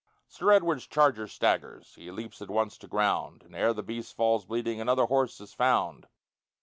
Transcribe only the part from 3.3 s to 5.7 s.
And ere the beast falls bleeding Another horse is